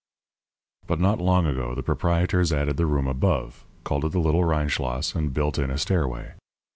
[0.87, 5.13] But not long ago the proprietors added the room above, called it the Little Rheinschloss,
[5.13, 6.33] and built in a stairway.